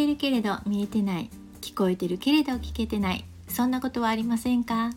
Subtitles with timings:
[0.00, 1.28] ているけれど見えてない
[1.60, 3.24] 聞こえてるけれど聞けてない。
[3.48, 4.92] そんなことはありませんか？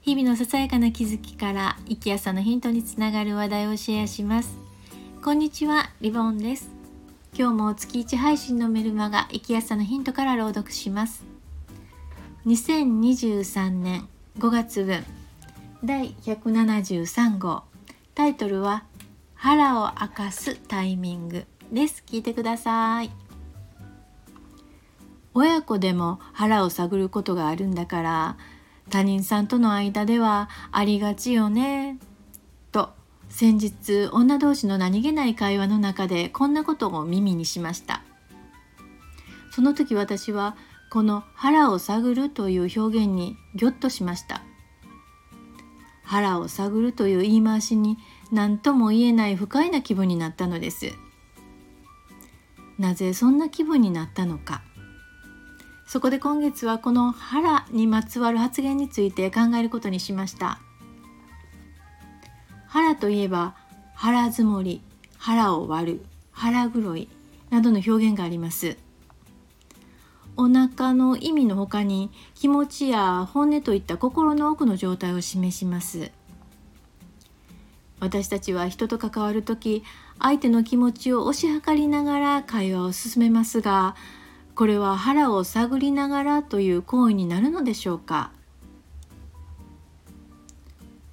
[0.00, 4.56] 日々のささやかな気づきから生きやさのヒントにつながる話題をシェアします。
[5.22, 6.70] こんにちはリボンです。
[7.36, 11.24] 今日も月1配信のメルマガ生きやさのヒントから朗読します。
[12.46, 14.08] 2023年
[14.38, 15.04] 5月分。
[15.84, 17.64] 第173号。
[18.14, 18.84] タイトルは
[19.34, 22.02] 腹を明かすタイミングです。
[22.06, 23.10] 聞いてください。
[25.38, 28.36] 親子でも腹を探ることがあるんだから
[28.90, 32.00] 他人さんとの間ではありがちよね
[32.72, 32.90] と。
[33.28, 38.02] 先日女同士の何気ない会話の中でこんなことを耳にしました。
[39.52, 40.56] その時私は
[40.90, 44.42] この腹を探るという表現にぎょっとしました。
[46.02, 47.96] 腹を探るという言い回しに
[48.32, 50.94] 何とも言えない不快な気分になったのです。
[52.76, 54.62] なぜそんな気分になったのか。
[55.88, 60.60] そこで今月はこの腹にまつわる発言について考えることにしました。
[62.66, 63.56] 腹といえば
[63.94, 64.82] 腹積もり
[65.16, 67.08] 腹を割る腹黒い
[67.48, 68.76] などの表現があります。
[70.36, 76.10] お腹の意味のほかに気持ちや本音といった心の奥の状態を示します。
[77.98, 79.82] 私たちは人と関わる時
[80.18, 83.96] 相手の気持ちを推し量りながら会話を進めますが
[84.58, 88.32] これは腹を探りながらという行為になるのでしょうか？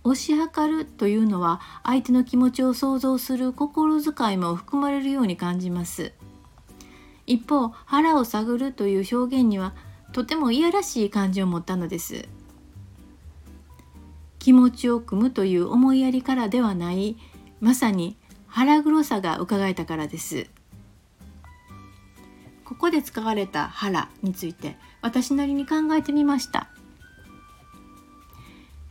[0.04, 6.12] 推し量るというのは相手の気持ちを想像する心遣いも含まれるように感じます。
[7.28, 9.76] 一方腹を探るという表現には
[10.12, 12.28] とてもいやらしい感じを持ったのです。
[14.40, 17.16] 気持ちを組むという思いやりからではない
[17.62, 20.48] まさに腹黒さが伺えたからです。
[22.86, 26.70] ここで使われた腹について私なりに考えてみました。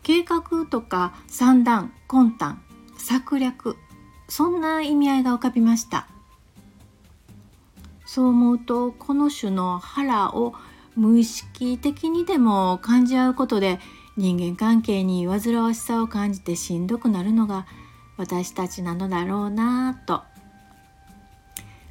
[0.02, 2.60] 計画とか算段魂胆
[2.98, 3.76] 策略
[4.28, 6.08] そんな意味合いが浮かびました。
[8.04, 10.54] そう思うとこの種の腹を
[10.96, 13.78] 無意識的にでも感じ合うことで
[14.16, 17.64] 人間関係に煩わしさを感じてしんどくなるのが
[18.16, 20.33] 私たちなのだろうなぁと。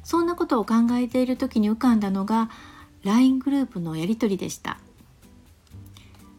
[0.04, 2.50] そんなことを考えている時に浮かんだのが
[3.02, 4.78] LINE グループのやり取りでした。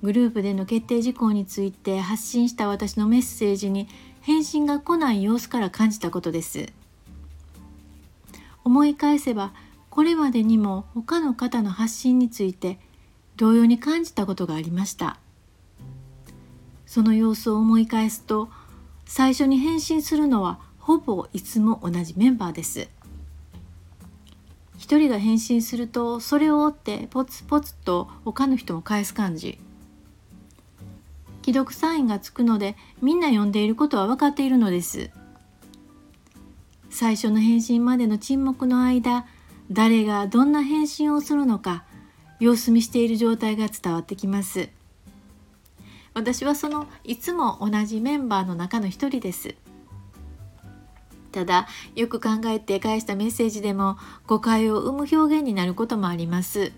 [0.02, 3.88] グループでの決定事項について発信した私のメッセージに
[4.22, 6.72] 返信が来ない様子から感じたことです。
[8.64, 9.52] 思い返せば
[9.90, 12.80] これまでにも他の方の発信について
[13.36, 15.18] 同様に感じたことがありました。
[16.86, 18.50] その様子を思い返すと
[19.06, 22.90] 最初に返信するのはほぼいつも同じメンバーです。
[24.86, 29.58] 一人が返信するとそれを追ってポツポツと他の人も返す感じ。
[31.44, 35.10] 既読サインがつくのでみんな読んでいることは分かっているのです。
[36.92, 39.26] 最初の返信までの沈黙の間
[39.72, 41.84] 誰がどんな返信をするのか
[42.40, 44.70] 様子見している状態が伝わってきます。
[46.14, 49.56] 私はそのいつも同じメンバーの中の一人です。
[51.36, 56.72] ただよく考えて返したメッセージでも誤解を生む表現になることもあります。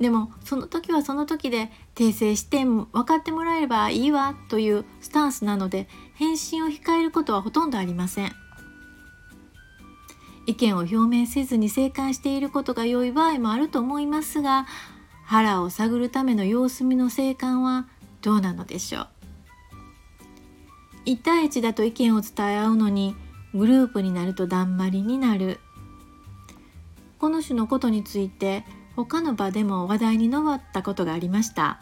[0.00, 8.32] でもその時はその時で訂正して分かってもらえればいいわというスタンスなので返信を控えることはほとんどありません。
[10.46, 14.66] 意見を表明せずに静観していることが良い場合もあると思いますが
[15.24, 17.88] 腹を探るための様子見の静観は
[18.20, 19.08] どうなのでしょう。
[21.06, 23.14] 1対1だと意見を伝え合うのに
[23.54, 25.60] グループになるとだんまりになる。
[27.18, 28.64] この種のことについて
[28.96, 31.80] 他の場でも話題に上ったことがありました。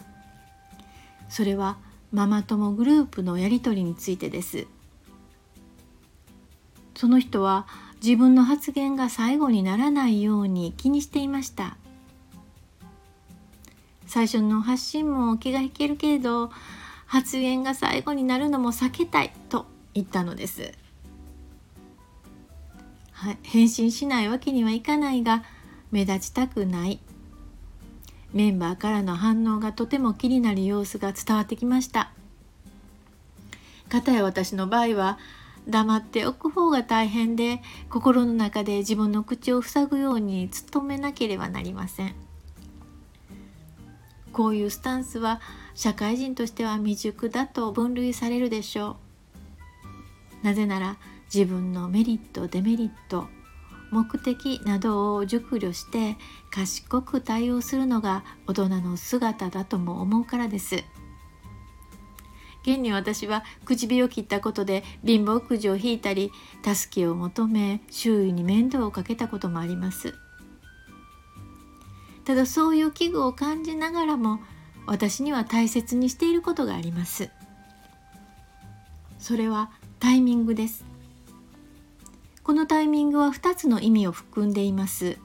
[1.29, 1.79] それは
[2.13, 4.67] ママ友グループのやり取りについてです。
[6.95, 7.67] その人は
[8.03, 11.77] 自分の発言が最後にならないように気にしていました。
[14.07, 16.51] 最初の発信も気が引けるけれど
[17.07, 19.65] 発言が最後になるのも避けたいと
[19.95, 20.82] 言ったのです。
[23.43, 25.45] 返信しないわけにはいかないが
[25.91, 27.01] 目立ちたくない。
[28.33, 32.13] メンバーからの反応がとても気になる様子が伝わってきました。
[33.89, 35.19] かたや私の場合は
[35.69, 37.61] 黙っておく方が大変で
[37.91, 42.15] 心の中で自分の口を塞ぐように努めなければなりません。
[44.33, 45.41] こういうスタンスは
[45.75, 48.97] 社会人としては未熟だと分類されるでしょ
[50.43, 50.47] う。
[50.47, 50.97] なぜなら
[51.33, 53.27] 自分のメリットデメリット
[53.91, 56.17] 目的などを熟慮して
[56.51, 60.85] 賢く対応するのが大人の姿だとも思うからです。
[62.63, 66.31] 現に私は唇を切ったことで貧乏くじを引いたり
[66.65, 70.15] 助けを求め周囲に面倒をかけたこともあります。
[72.25, 74.39] ただそういう危惧を感じながらも
[74.87, 77.31] 私には大切にしていることがあります。
[79.19, 80.92] それはタイミングです。
[82.53, 85.17] このタイミングは2つの意味を含んでいます。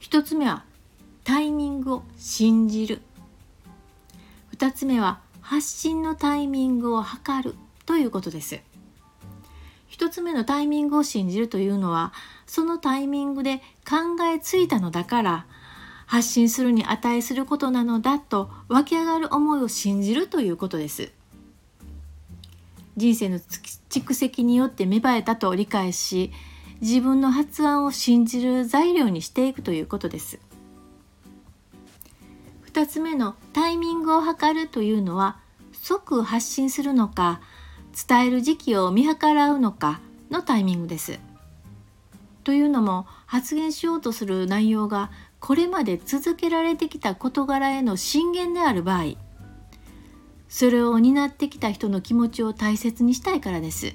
[0.00, 0.64] 1つ目は
[1.22, 3.00] タイミングを信じる。
[4.56, 7.54] 2つ目は発信のタイミングを測る
[7.86, 8.58] ということです。
[9.92, 12.12] 1つ目のタイミングを信じるというのは
[12.44, 13.58] そのタイミングで
[13.88, 15.46] 考えついたのだから
[16.06, 21.12] 発信するに値することなのだと湧き上がる思いを信じるということです。
[22.96, 26.32] 人生の蓄積によって芽生えたと理解し
[26.80, 30.38] 自分の発案を信じる材料にしていくということです
[32.72, 35.38] 2つ目のタイミングを測るというのは
[35.72, 37.40] 即発信するのか
[38.08, 40.00] 伝える時期を見計らうのか
[40.30, 41.20] のタイミングです。
[42.42, 49.14] というのも発言しようとする内容がこれまで続けられてきた事柄への進言である場合
[50.56, 53.92] それを担ってきた人の気持ちを大切にしたいからです。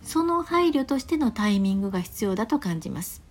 [0.00, 3.22] その配慮としてのタイミングが必要だと感じます。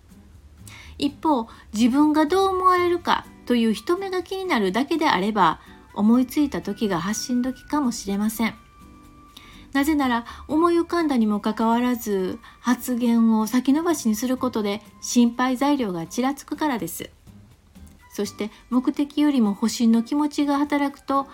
[0.96, 5.58] 一方自分がどう思われるかという人目が気になるだけであれば
[5.92, 8.54] 思いついた時が発信時かもしれません。
[9.72, 17.10] なぜなら思い浮かんだにもかかわらず発言を先延ばしにすることで心配材料がちらつくからです。
[18.12, 21.26] そして目的よりも保身の気持ちが働くと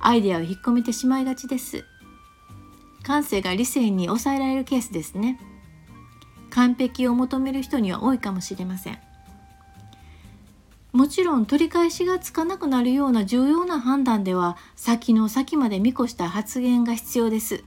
[0.00, 1.84] アイデアを引っ込めてしまいがちです。
[3.02, 5.40] 感性が理性に抑えられるケースですね。
[6.50, 8.98] 完璧を求める人には多いかもしれません。
[10.92, 17.62] もちろん取り返しがつかなくなるような重要な判断では先の先まで見越した発言が必要です。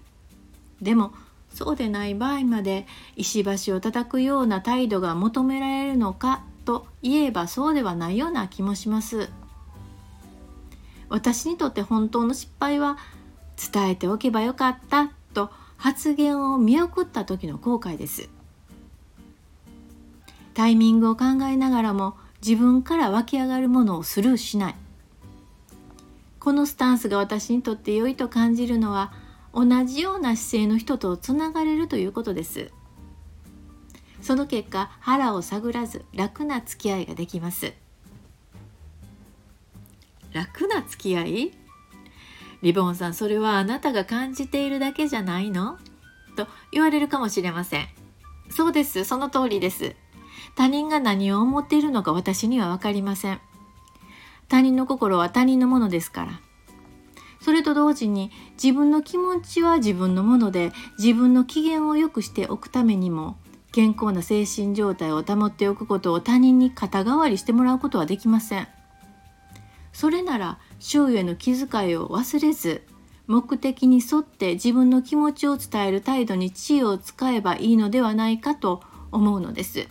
[0.82, 1.14] でも
[1.50, 9.30] そうでない場合まで石橋を叩くような態度が求められるのかといえばそうではないような気もします。
[11.14, 12.98] 私にとって本当の失敗は
[13.72, 18.30] 伝えておけばよかったと発言を見送った時の後悔です。
[20.56, 24.76] タイミングを考えながらも自分から湧き上がるものをスルーしない。
[26.40, 29.14] このスタンスが私にとって良いと感じるのは
[29.54, 32.72] 同じような姿勢の人とつながれるということです。
[34.24, 37.83] その結果腹を探らず楽な付き合いができます。
[40.34, 41.52] 楽な付き合い？
[42.62, 45.78] リボンさんそれはあなたが感じているだけじゃないの？
[46.36, 47.88] と言われるかもしれません。
[48.50, 49.04] そうです。
[49.04, 49.96] その通りです。
[50.56, 53.40] 他人が何を思っているのか私には分かりません。
[54.50, 56.42] 他人の心は他人のものですから。
[57.42, 58.32] それと同時に
[58.62, 63.36] 自分の気持ちは自分のもので自分の機嫌を良くしておくためにも
[63.74, 68.68] 健康な精神状態を保っておくことを他人に肩代わりしてもらうことはできません。
[69.94, 72.82] それなら周囲への気遣いを忘れず
[73.28, 78.82] 目的に沿って自分の気持ちを伝える態度に知恵を使えばいいのではないかと
[79.12, 79.88] 思うのです。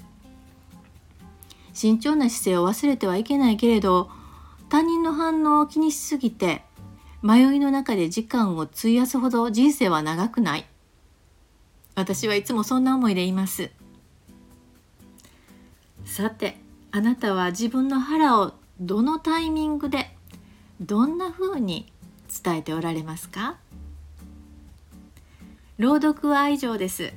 [1.73, 4.11] 慎重な姿勢を忘れてはいけないけれど
[4.69, 6.63] 他人の反応を気にしすぎて
[7.23, 10.67] 迷いの中で時間を費やすほど人生は長くない
[11.95, 13.71] 私はいつもそんな思いでいます
[16.05, 16.57] さて
[16.91, 18.53] あなたは自分の腹を
[18.85, 20.11] どのタイミングで
[20.81, 21.93] どんな風に
[22.45, 23.57] 伝えておられますか？
[25.79, 27.13] 朗読は以上です。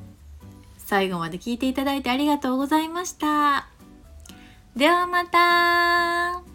[0.78, 3.68] 最後まで聞いていただいてありがとうございました。
[4.76, 6.55] ではまた。